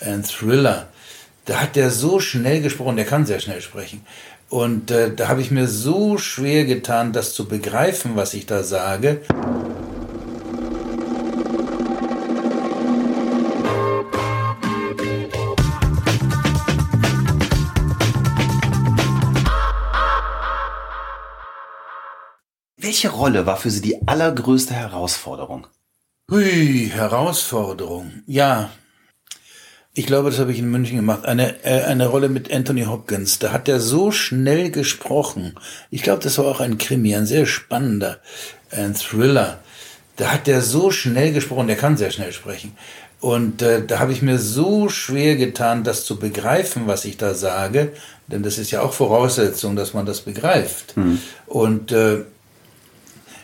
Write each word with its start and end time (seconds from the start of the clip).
ein 0.00 0.24
Thriller. 0.24 0.88
Da 1.44 1.60
hat 1.60 1.76
der 1.76 1.90
so 1.90 2.20
schnell 2.20 2.60
gesprochen, 2.60 2.96
der 2.96 3.04
kann 3.04 3.26
sehr 3.26 3.40
schnell 3.40 3.60
sprechen. 3.60 4.04
Und 4.48 4.90
äh, 4.90 5.14
da 5.14 5.28
habe 5.28 5.40
ich 5.40 5.50
mir 5.50 5.66
so 5.66 6.18
schwer 6.18 6.64
getan, 6.64 7.12
das 7.12 7.34
zu 7.34 7.46
begreifen, 7.46 8.16
was 8.16 8.34
ich 8.34 8.46
da 8.46 8.62
sage. 8.62 9.22
Welche 22.76 23.08
Rolle 23.08 23.46
war 23.46 23.56
für 23.56 23.70
Sie 23.70 23.80
die 23.80 24.06
allergrößte 24.06 24.74
Herausforderung? 24.74 25.66
Hui, 26.30 26.90
Herausforderung. 26.92 28.22
Ja, 28.26 28.70
ich 29.98 30.04
glaube, 30.04 30.28
das 30.28 30.38
habe 30.38 30.52
ich 30.52 30.58
in 30.58 30.70
München 30.70 30.96
gemacht. 30.96 31.24
Eine, 31.24 31.64
äh, 31.64 31.84
eine 31.84 32.08
Rolle 32.08 32.28
mit 32.28 32.52
Anthony 32.52 32.82
Hopkins. 32.82 33.38
Da 33.38 33.50
hat 33.50 33.66
er 33.66 33.80
so 33.80 34.12
schnell 34.12 34.70
gesprochen. 34.70 35.54
Ich 35.90 36.02
glaube, 36.02 36.22
das 36.22 36.36
war 36.36 36.44
auch 36.44 36.60
ein 36.60 36.76
Krimi, 36.76 37.16
ein 37.16 37.24
sehr 37.24 37.46
spannender, 37.46 38.18
ein 38.70 38.94
Thriller. 38.94 39.58
Da 40.16 40.32
hat 40.32 40.48
er 40.48 40.60
so 40.60 40.90
schnell 40.90 41.32
gesprochen. 41.32 41.66
Der 41.66 41.76
kann 41.76 41.96
sehr 41.96 42.10
schnell 42.10 42.32
sprechen. 42.32 42.76
Und 43.20 43.62
äh, 43.62 43.86
da 43.86 43.98
habe 43.98 44.12
ich 44.12 44.20
mir 44.20 44.38
so 44.38 44.90
schwer 44.90 45.36
getan, 45.36 45.82
das 45.82 46.04
zu 46.04 46.18
begreifen, 46.18 46.82
was 46.86 47.06
ich 47.06 47.16
da 47.16 47.32
sage. 47.32 47.92
Denn 48.26 48.42
das 48.42 48.58
ist 48.58 48.70
ja 48.70 48.82
auch 48.82 48.92
Voraussetzung, 48.92 49.76
dass 49.76 49.94
man 49.94 50.04
das 50.04 50.20
begreift. 50.20 50.94
Mhm. 50.98 51.20
Und 51.46 51.92
äh, 51.92 52.18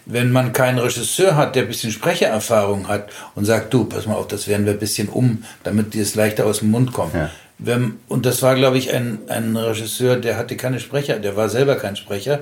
wenn 0.06 0.33
man 0.33 0.52
keinen 0.52 0.79
Regisseur 0.79 1.37
hat, 1.37 1.55
der 1.55 1.62
ein 1.62 1.69
bisschen 1.69 1.92
Sprechererfahrung 1.92 2.88
hat 2.88 3.09
und 3.34 3.45
sagt, 3.45 3.73
du, 3.73 3.84
pass 3.84 4.06
mal 4.06 4.15
auf, 4.15 4.28
das 4.28 4.48
werden 4.48 4.66
wir 4.66 4.73
ein 4.73 4.78
bisschen 4.78 5.09
um, 5.09 5.45
damit 5.62 5.95
dir 5.95 6.02
es 6.02 6.15
leichter 6.15 6.47
aus 6.47 6.59
dem 6.61 6.70
Mund 6.70 6.92
kommt. 6.92 7.15
Ja. 7.15 7.30
Wenn, 7.59 7.98
und 8.09 8.27
das 8.27 8.42
war, 8.42 8.56
glaube 8.56 8.78
ich, 8.78 8.92
ein, 8.92 9.20
ein 9.28 9.56
Regisseur, 9.56 10.16
der 10.16 10.36
hatte 10.36 10.56
keine 10.56 10.81
Sprecher, 10.81 11.19
der 11.19 11.36
war 11.36 11.48
selber 11.48 11.77
kein 11.77 11.94
Sprecher. 11.97 12.41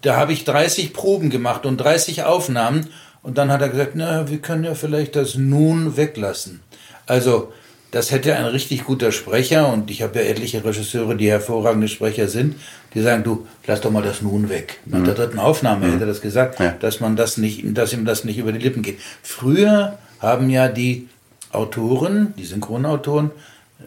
Da 0.00 0.16
habe 0.16 0.32
ich 0.32 0.44
30 0.44 0.92
Proben 0.94 1.28
gemacht 1.28 1.66
und 1.66 1.76
30 1.76 2.24
Aufnahmen 2.24 2.88
und 3.22 3.36
dann 3.36 3.52
hat 3.52 3.60
er 3.60 3.68
gesagt, 3.68 3.92
na, 3.94 4.28
wir 4.30 4.38
können 4.38 4.64
ja 4.64 4.74
vielleicht 4.74 5.16
das 5.16 5.34
nun 5.34 5.96
weglassen. 5.96 6.60
Also 7.06 7.52
das 7.90 8.10
hätte 8.10 8.36
ein 8.36 8.44
richtig 8.44 8.84
guter 8.84 9.12
Sprecher, 9.12 9.72
und 9.72 9.90
ich 9.90 10.02
habe 10.02 10.18
ja 10.18 10.26
etliche 10.26 10.64
Regisseure, 10.64 11.16
die 11.16 11.30
hervorragende 11.30 11.88
Sprecher 11.88 12.28
sind, 12.28 12.56
die 12.94 13.00
sagen, 13.00 13.24
du, 13.24 13.46
lass 13.66 13.80
doch 13.80 13.90
mal 13.90 14.02
das 14.02 14.22
nun 14.22 14.48
weg. 14.48 14.80
Nach 14.84 14.98
mhm. 14.98 15.04
der 15.04 15.14
dritten 15.14 15.38
Aufnahme 15.38 15.86
mhm. 15.86 15.92
hätte 15.92 16.04
er 16.04 16.08
das 16.08 16.20
gesagt, 16.20 16.60
ja. 16.60 16.74
dass 16.80 17.00
man 17.00 17.16
das 17.16 17.38
nicht, 17.38 17.62
dass 17.76 17.92
ihm 17.92 18.04
das 18.04 18.24
nicht 18.24 18.38
über 18.38 18.52
die 18.52 18.58
Lippen 18.58 18.82
geht. 18.82 18.98
Früher 19.22 19.98
haben 20.20 20.50
ja 20.50 20.68
die 20.68 21.08
Autoren, 21.52 22.34
die 22.36 22.44
Synchronautoren, 22.44 23.30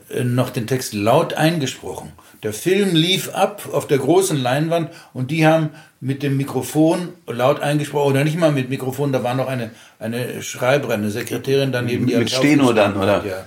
äh, 0.09 0.23
noch 0.23 0.49
den 0.49 0.67
Text 0.67 0.93
laut 0.93 1.33
eingesprochen. 1.33 2.11
Der 2.43 2.53
Film 2.53 2.95
lief 2.95 3.29
ab 3.35 3.69
auf 3.71 3.85
der 3.85 3.99
großen 3.99 4.37
Leinwand 4.41 4.89
und 5.13 5.29
die 5.29 5.45
haben 5.45 5.69
mit 5.99 6.23
dem 6.23 6.37
Mikrofon 6.37 7.09
laut 7.27 7.59
eingesprochen, 7.59 8.13
oder 8.13 8.23
nicht 8.23 8.39
mal 8.39 8.51
mit 8.51 8.69
Mikrofon, 8.69 9.11
da 9.11 9.23
war 9.23 9.35
noch 9.35 9.47
eine, 9.47 9.69
eine 9.99 10.41
Schreiberin, 10.41 11.01
eine 11.01 11.11
Sekretärin 11.11 11.71
daneben, 11.71 12.07
die 12.07 12.15
Mit 12.15 12.31
Steno 12.31 12.73
dann, 12.73 12.97
oder? 12.97 13.23
Ja. 13.23 13.43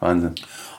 Wahnsinn. 0.00 0.34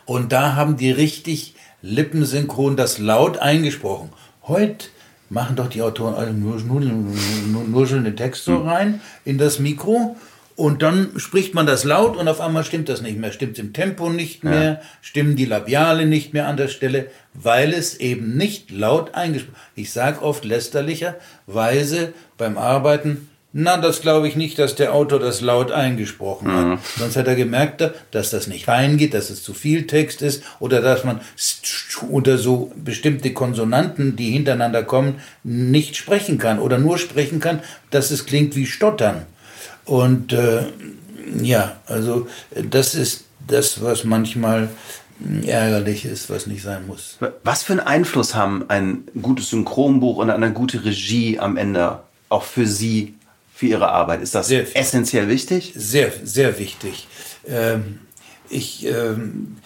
Und 0.06 0.32
da 0.32 0.56
haben 0.56 0.78
die 0.78 0.92
richtig 0.92 1.56
lippensynchron 1.82 2.78
das 2.78 2.98
laut 2.98 3.38
eingesprochen. 3.38 4.10
Heute 4.44 4.88
machen 5.30 5.56
doch 5.56 5.68
die 5.68 5.82
Autoren 5.82 6.16
alle 6.16 6.34
nur, 6.34 6.58
nur, 6.62 6.80
nur, 6.80 7.64
nur 7.66 7.88
schon 7.88 8.04
den 8.04 8.16
Text 8.16 8.46
so 8.46 8.60
hm. 8.60 8.68
rein 8.68 9.02
in 9.26 9.38
das 9.38 9.60
Mikro 9.60 10.16
und 10.58 10.82
dann 10.82 11.12
spricht 11.18 11.54
man 11.54 11.68
das 11.68 11.84
laut 11.84 12.18
und 12.18 12.28
auf 12.28 12.42
einmal 12.42 12.64
stimmt 12.64 12.90
das 12.90 13.04
nicht 13.04 13.20
mehr. 13.20 13.32
Stimmt 13.32 13.60
im 13.60 13.74
Tempo 13.74 14.10
nicht 14.10 14.44
mehr, 14.44 14.64
ja. 14.64 14.82
stimmen 15.02 15.36
die 15.36 15.46
Labiale 15.46 16.08
nicht 16.08 16.34
mehr 16.34 16.48
an 16.48 16.58
der 16.58 16.68
Stelle, 16.68 17.12
weil 17.36 17.74
es 17.74 17.98
eben 18.00 18.36
nicht 18.36 18.72
laut 18.72 19.14
eingesprochen 19.14 19.56
Ich 19.76 19.92
sage 19.92 20.24
oft 20.24 20.46
lästerlicherweise 20.46 22.14
beim 22.38 22.58
Arbeiten, 22.58 23.30
na, 23.60 23.78
das 23.78 24.02
glaube 24.02 24.28
ich 24.28 24.36
nicht, 24.36 24.60
dass 24.60 24.76
der 24.76 24.94
Autor 24.94 25.18
das 25.20 25.42
laut 25.42 25.72
eingesprochen 25.72 26.54
hat. 26.54 26.66
Mhm. 26.68 26.80
Sonst 27.00 27.16
hat 27.16 27.26
er 27.26 27.34
gemerkt, 27.34 27.90
dass 28.12 28.30
das 28.30 28.46
nicht 28.46 28.68
reingeht, 28.68 29.16
dass 29.16 29.32
es 29.32 29.42
zu 29.42 29.56
viel 29.56 29.88
Text 29.88 30.22
ist 30.22 30.44
oder 30.60 30.80
dass 30.80 31.04
man 31.04 31.22
oder 32.08 32.38
so 32.38 32.72
bestimmte 32.76 33.34
Konsonanten, 33.34 34.16
die 34.16 34.30
hintereinander 34.30 34.84
kommen, 34.84 35.16
nicht 35.44 35.96
sprechen 35.96 36.38
kann 36.38 36.60
oder 36.60 36.78
nur 36.78 37.00
sprechen 37.00 37.40
kann, 37.40 37.62
dass 37.90 38.12
es 38.12 38.28
klingt 38.28 38.56
wie 38.56 38.68
Stottern. 38.68 39.26
Und 39.86 40.34
äh, 40.34 40.66
ja, 41.42 41.78
also 41.88 42.28
das 42.54 42.94
ist 42.94 43.26
das, 43.48 43.82
was 43.82 44.04
manchmal 44.04 44.70
ärgerlich 45.48 46.06
ist, 46.06 46.30
was 46.30 46.46
nicht 46.46 46.62
sein 46.62 46.86
muss. 46.86 47.18
Was 47.44 47.64
für 47.64 47.74
einen 47.74 47.80
Einfluss 47.80 48.36
haben 48.36 48.66
ein 48.68 49.06
gutes 49.20 49.50
Synchronbuch 49.50 50.18
und 50.18 50.30
eine 50.30 50.54
gute 50.54 50.86
Regie 50.86 51.40
am 51.40 51.58
Ende 51.58 52.02
auch 52.30 52.44
für 52.44 52.68
Sie 52.68 53.16
für 53.58 53.66
Ihre 53.66 53.90
Arbeit. 53.90 54.22
Ist 54.22 54.36
das 54.36 54.50
sehr, 54.50 54.68
essentiell 54.78 55.30
wichtig? 55.30 55.74
Sehr, 55.76 56.12
sehr 56.24 56.60
wichtig. 56.60 57.08
Ähm, 57.48 58.02
ich 58.52 58.86
ähm, 58.86 59.58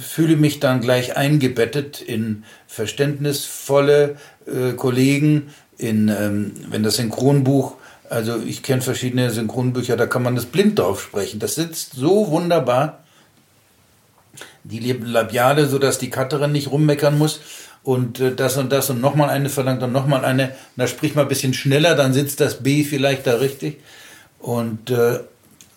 fühle 0.00 0.36
mich 0.36 0.58
dann 0.58 0.80
gleich 0.80 1.18
eingebettet 1.18 2.00
in 2.00 2.44
verständnisvolle 2.66 4.16
äh, 4.46 4.72
Kollegen, 4.72 5.50
in, 5.76 6.08
ähm, 6.08 6.52
wenn 6.70 6.82
das 6.82 6.96
Synchronbuch, 6.96 7.74
also 8.08 8.40
ich 8.40 8.62
kenne 8.62 8.80
verschiedene 8.80 9.30
Synchronbücher, 9.30 9.98
da 9.98 10.06
kann 10.06 10.22
man 10.22 10.34
das 10.34 10.46
blind 10.46 10.78
drauf 10.78 11.02
sprechen. 11.02 11.38
Das 11.38 11.56
sitzt 11.56 11.92
so 11.92 12.30
wunderbar. 12.30 13.04
Die 14.64 14.80
Labiale, 14.92 15.66
sodass 15.66 15.98
die 15.98 16.08
Cutterin 16.08 16.52
nicht 16.52 16.70
rummeckern 16.70 17.18
muss 17.18 17.40
und 17.86 18.18
äh, 18.18 18.34
das 18.34 18.56
und 18.56 18.72
das 18.72 18.90
und 18.90 19.00
nochmal 19.00 19.30
eine 19.30 19.48
verlangt 19.48 19.80
und 19.82 19.92
nochmal 19.92 20.24
eine. 20.24 20.52
Da 20.76 20.88
sprich 20.88 21.14
mal 21.14 21.22
ein 21.22 21.28
bisschen 21.28 21.54
schneller, 21.54 21.94
dann 21.94 22.12
sitzt 22.12 22.40
das 22.40 22.62
B 22.62 22.82
vielleicht 22.82 23.28
da 23.28 23.36
richtig. 23.36 23.78
Und 24.40 24.90
äh, 24.90 25.20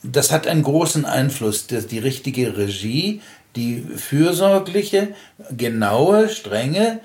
das 0.02 0.31
hat 0.31 0.48
einen 0.48 0.64
großen 0.64 1.06
Einfluss, 1.06 1.68
dass 1.68 1.86
die 1.86 2.00
richtige 2.00 2.58
Regie, 2.58 3.22
die 3.56 3.86
fürsorgliche, 3.96 5.09
genaue, 5.56 6.30
strenge, 6.30 7.00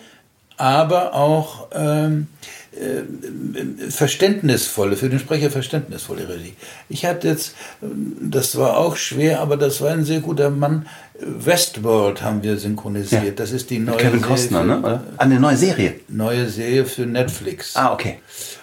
aber 0.56 1.14
auch 1.14 1.68
ähm, 1.72 2.28
äh, 2.72 3.90
verständnisvolle, 3.90 4.96
für 4.96 5.08
den 5.08 5.18
Sprecher 5.18 5.50
verständnisvolle 5.50 6.28
Regie. 6.28 6.54
Ich 6.88 7.04
hatte 7.04 7.28
jetzt, 7.28 7.54
das 7.80 8.56
war 8.56 8.76
auch 8.76 8.96
schwer, 8.96 9.40
aber 9.40 9.56
das 9.56 9.80
war 9.80 9.90
ein 9.90 10.04
sehr 10.04 10.20
guter 10.20 10.50
Mann. 10.50 10.86
Westworld 11.18 12.22
haben 12.22 12.42
wir 12.42 12.56
synchronisiert. 12.56 13.24
Ja. 13.24 13.30
Das 13.30 13.52
ist 13.52 13.70
die 13.70 13.78
neue 13.78 13.96
Kevin 13.96 14.22
Costner, 14.22 14.64
Serie. 14.64 14.80
Für, 14.80 14.88
ne? 14.88 15.00
Eine 15.18 15.40
neue 15.40 15.56
Serie. 15.56 15.94
Neue 16.08 16.48
Serie 16.48 16.84
für 16.84 17.06
Netflix. 17.06 17.76
Ah, 17.76 17.92
okay. 17.92 18.18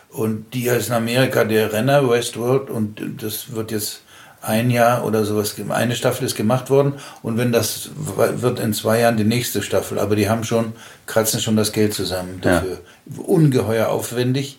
Und 0.10 0.54
die 0.54 0.70
heißt 0.70 0.90
in 0.90 0.96
Amerika 0.96 1.46
der 1.46 1.72
Renner 1.72 2.10
Westworld 2.10 2.70
und 2.70 3.02
das 3.22 3.54
wird 3.54 3.72
jetzt 3.72 4.02
ein 4.42 4.72
Jahr 4.72 5.06
oder 5.06 5.24
sowas, 5.24 5.56
eine 5.70 5.96
Staffel 5.96 6.26
ist 6.26 6.36
gemacht 6.36 6.70
worden 6.70 6.94
und 7.22 7.38
wenn 7.38 7.52
das 7.52 7.92
wird 7.96 8.60
in 8.60 8.74
zwei 8.74 9.00
Jahren 9.00 9.18
die 9.18 9.24
nächste 9.24 9.62
Staffel, 9.62 10.00
aber 10.00 10.16
die 10.16 10.30
haben 10.30 10.44
schon, 10.44 10.74
kratzen 11.06 11.40
schon 11.40 11.56
das 11.56 11.72
Geld 11.72 11.94
zusammen 11.94 12.40
dafür. 12.42 12.80
Ja. 13.06 13.24
Ungeheuer 13.24 13.90
aufwendig. 13.90 14.58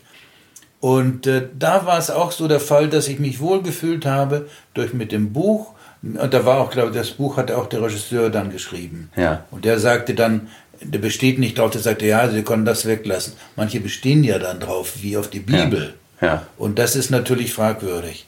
Und 0.80 1.26
äh, 1.28 1.46
da 1.56 1.86
war 1.86 1.98
es 1.98 2.10
auch 2.10 2.32
so 2.32 2.48
der 2.48 2.58
Fall, 2.58 2.88
dass 2.88 3.06
ich 3.06 3.20
mich 3.20 3.38
wohlgefühlt 3.38 4.04
habe 4.04 4.48
durch 4.74 4.92
mit 4.92 5.12
dem 5.12 5.32
Buch. 5.32 5.74
Und 6.02 6.34
da 6.34 6.44
war 6.44 6.58
auch, 6.58 6.70
glaube 6.70 6.90
ich, 6.90 6.96
das 6.96 7.10
Buch 7.10 7.36
hat 7.36 7.52
auch 7.52 7.66
der 7.68 7.82
Regisseur 7.82 8.30
dann 8.30 8.50
geschrieben. 8.50 9.08
Ja. 9.16 9.44
Und 9.52 9.64
der 9.64 9.78
sagte 9.78 10.14
dann, 10.14 10.48
der 10.80 10.98
besteht 10.98 11.38
nicht 11.38 11.58
drauf, 11.58 11.70
der 11.70 11.80
sagte, 11.80 12.06
ja, 12.06 12.28
Sie 12.28 12.42
können 12.42 12.64
das 12.64 12.86
weglassen. 12.86 13.34
Manche 13.54 13.78
bestehen 13.78 14.24
ja 14.24 14.40
dann 14.40 14.58
drauf, 14.58 14.94
wie 15.02 15.16
auf 15.16 15.30
die 15.30 15.38
Bibel. 15.38 15.94
Ja. 16.20 16.26
ja. 16.26 16.46
Und 16.58 16.80
das 16.80 16.96
ist 16.96 17.10
natürlich 17.10 17.52
fragwürdig. 17.52 18.26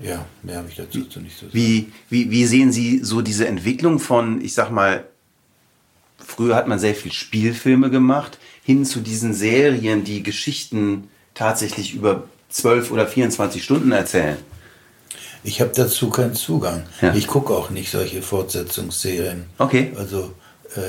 Ja, 0.00 0.26
mehr 0.42 0.58
habe 0.58 0.68
ich 0.68 0.76
dazu 0.76 0.98
nicht 0.98 1.10
zu 1.10 1.20
sagen. 1.20 1.50
Wie, 1.52 1.92
wie, 2.10 2.30
wie 2.30 2.46
sehen 2.46 2.72
Sie 2.72 3.00
so 3.02 3.22
diese 3.22 3.46
Entwicklung 3.46 3.98
von, 3.98 4.40
ich 4.40 4.54
sag 4.54 4.70
mal, 4.70 5.04
früher 6.18 6.56
hat 6.56 6.68
man 6.68 6.78
sehr 6.78 6.94
viel 6.94 7.12
Spielfilme 7.12 7.90
gemacht, 7.90 8.38
hin 8.62 8.84
zu 8.84 9.00
diesen 9.00 9.34
Serien, 9.34 10.04
die 10.04 10.22
Geschichten 10.22 11.08
tatsächlich 11.34 11.94
über 11.94 12.24
12 12.50 12.90
oder 12.90 13.06
24 13.06 13.62
Stunden 13.62 13.92
erzählen? 13.92 14.38
Ich 15.42 15.60
habe 15.60 15.72
dazu 15.74 16.08
keinen 16.08 16.34
Zugang. 16.34 16.84
Ja. 17.02 17.14
Ich 17.14 17.26
gucke 17.26 17.52
auch 17.52 17.70
nicht 17.70 17.90
solche 17.90 18.22
Fortsetzungsserien. 18.22 19.44
Okay. 19.58 19.92
Also 19.96 20.32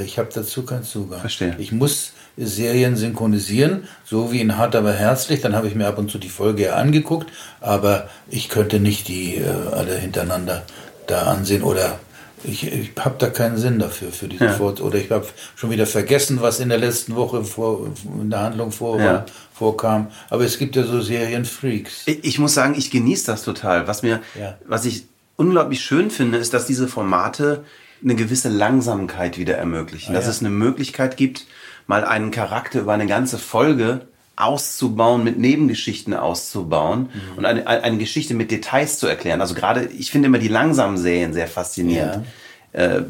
ich 0.04 0.18
habe 0.18 0.30
dazu 0.34 0.64
keinen 0.64 0.84
Zugang. 0.84 1.20
Verstehe. 1.20 1.56
Ich 1.60 1.72
muss 1.72 2.14
Serien 2.38 2.96
synchronisieren, 2.96 3.88
so 4.04 4.32
wie 4.32 4.42
in 4.42 4.58
Hart 4.58 4.76
aber 4.76 4.94
herzlich. 4.94 5.42
Dann 5.42 5.56
habe 5.56 5.68
ich 5.68 5.76
mir 5.76 5.88
ab 5.88 5.98
und 5.98 6.12
zu 6.12 6.18
die 6.18 6.30
Folge 6.30 6.76
angeguckt, 6.76 7.32
aber 7.62 8.10
ich 8.30 8.50
könnte 8.50 8.80
nicht 8.80 9.08
die 9.08 9.36
äh, 9.36 9.48
alle 9.72 9.96
hintereinander 9.98 10.64
da 11.08 11.24
ansehen 11.24 11.64
oder 11.64 12.00
ich, 12.44 12.72
ich 12.72 12.92
habe 13.00 13.16
da 13.18 13.30
keinen 13.30 13.58
Sinn 13.58 13.80
dafür 13.80 14.12
für 14.12 14.28
diese 14.28 14.46
ja. 14.46 14.54
Fort 14.54 14.82
oder 14.82 14.98
ich 14.98 15.10
habe 15.10 15.26
schon 15.56 15.72
wieder 15.72 15.88
vergessen, 15.88 16.42
was 16.42 16.60
in 16.60 16.70
der 16.70 16.78
letzten 16.78 17.16
Woche 17.16 17.44
vor, 17.44 17.88
in 18.22 18.30
der 18.30 18.42
Handlung 18.42 18.72
vor, 18.72 19.00
ja. 19.00 19.26
vorkam. 19.54 20.08
Aber 20.30 20.44
es 20.44 20.58
gibt 20.58 20.76
ja 20.76 20.84
so 20.84 21.02
Serienfreaks. 21.02 22.04
Ich, 22.06 22.24
ich 22.24 22.40
muss 22.40 22.54
sagen, 22.54 22.76
ich 22.78 22.92
genieße 22.92 23.26
das 23.28 23.44
total. 23.44 23.88
Was 23.88 24.04
mir, 24.04 24.22
ja. 24.40 24.58
was 24.68 24.86
ich 24.86 25.06
unglaublich 25.38 25.82
schön 25.82 26.12
finde, 26.12 26.38
ist, 26.38 26.54
dass 26.54 26.66
diese 26.66 26.88
Formate 26.88 27.64
eine 28.06 28.16
gewisse 28.16 28.48
Langsamkeit 28.50 29.38
wieder 29.38 29.58
ermöglichen. 29.58 30.12
Ah, 30.12 30.16
dass 30.16 30.26
ja. 30.26 30.32
es 30.32 30.40
eine 30.40 30.52
Möglichkeit 30.52 31.18
gibt, 31.18 31.46
mal 31.88 32.06
einen 32.06 32.32
Charakter 32.32 32.80
über 32.82 32.94
eine 32.94 33.08
ganze 33.08 33.38
Folge 33.38 34.08
auszubauen, 34.38 35.24
mit 35.24 35.38
Nebengeschichten 35.40 36.14
auszubauen 36.14 37.02
Mhm. 37.04 37.38
und 37.38 37.46
eine, 37.46 37.68
eine 37.68 37.98
Geschichte 37.98 38.34
mit 38.34 38.52
Details 38.52 39.00
zu 39.00 39.08
erklären. 39.08 39.42
Also 39.42 39.56
gerade, 39.56 39.86
ich 39.86 40.12
finde 40.12 40.28
immer 40.28 40.40
die 40.40 40.48
langsamen 40.50 40.98
Serien 40.98 41.34
sehr 41.34 41.48
faszinierend. 41.48 42.26
Äh, 42.74 43.04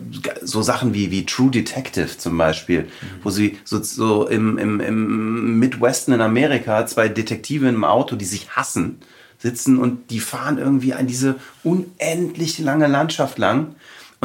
so 0.43 0.61
Sachen 0.61 0.93
wie, 0.93 1.09
wie 1.09 1.25
True 1.25 1.49
Detective 1.49 2.17
zum 2.19 2.37
Beispiel, 2.37 2.81
Mhm. 2.83 2.87
wo 3.23 3.31
sie 3.31 3.57
so, 3.63 3.81
so 3.81 4.27
im, 4.27 4.59
im, 4.59 4.79
im 4.79 5.59
Midwesten 5.59 6.13
in 6.13 6.21
Amerika 6.21 6.85
zwei 6.85 7.07
Detektive 7.09 7.67
im 7.67 7.83
Auto, 7.83 8.15
die 8.15 8.25
sich 8.25 8.51
hassen, 8.51 8.99
sitzen 9.39 9.77
und 9.79 10.11
die 10.11 10.19
fahren 10.19 10.59
irgendwie 10.59 10.93
an 10.93 11.07
diese 11.07 11.35
unendlich 11.63 12.59
lange 12.59 12.85
Landschaft 12.87 13.39
lang. 13.39 13.75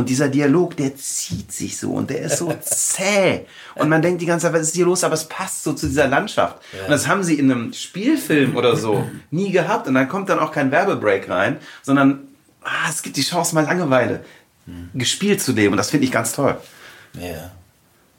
Und 0.00 0.08
dieser 0.08 0.28
Dialog, 0.28 0.76
der 0.78 0.96
zieht 0.96 1.52
sich 1.52 1.76
so 1.76 1.92
und 1.92 2.08
der 2.08 2.20
ist 2.20 2.38
so 2.38 2.52
zäh. 2.62 3.46
Und 3.74 3.90
man 3.90 4.00
denkt 4.00 4.22
die 4.22 4.26
ganze 4.26 4.46
Zeit, 4.46 4.54
was 4.54 4.62
ist 4.62 4.74
hier 4.74 4.86
los? 4.86 5.04
Aber 5.04 5.14
es 5.14 5.28
passt 5.28 5.62
so 5.62 5.74
zu 5.74 5.88
dieser 5.88 6.08
Landschaft. 6.08 6.56
Und 6.72 6.90
das 6.90 7.06
haben 7.06 7.22
sie 7.22 7.38
in 7.38 7.52
einem 7.52 7.72
Spielfilm 7.74 8.56
oder 8.56 8.76
so 8.76 9.06
nie 9.30 9.52
gehabt. 9.52 9.86
Und 9.86 9.94
dann 9.94 10.08
kommt 10.08 10.30
dann 10.30 10.38
auch 10.38 10.52
kein 10.52 10.70
Werbebreak 10.70 11.28
rein, 11.28 11.58
sondern 11.82 12.28
ah, 12.62 12.88
es 12.88 13.02
gibt 13.02 13.18
die 13.18 13.22
Chance, 13.22 13.54
mal 13.54 13.64
Langeweile 13.64 14.24
gespielt 14.94 15.42
zu 15.42 15.52
leben. 15.52 15.72
Und 15.72 15.76
das 15.76 15.90
finde 15.90 16.06
ich 16.06 16.12
ganz 16.12 16.32
toll. 16.32 16.56
Ja. 17.14 17.50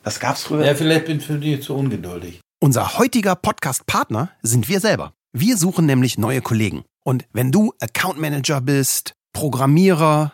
Das 0.04 0.20
gab's 0.20 0.44
früher. 0.44 0.66
Ja, 0.66 0.76
vielleicht 0.76 1.06
bin 1.06 1.18
ich 1.18 1.26
für 1.26 1.38
die 1.38 1.60
zu 1.60 1.76
ungeduldig. 1.76 2.42
Unser 2.60 3.00
heutiger 3.00 3.36
Podcast-Partner 3.36 4.30
sind 4.44 4.70
wir 4.70 4.80
selber. 4.80 5.14
Wir 5.34 5.58
suchen 5.58 5.86
nämlich 5.86 6.18
neue 6.18 6.42
Kollegen. 6.42 6.84
Und 7.04 7.26
wenn 7.34 7.52
du 7.52 7.74
Account 7.80 8.20
Manager 8.20 8.62
bist, 8.62 9.14
Programmierer, 9.34 10.34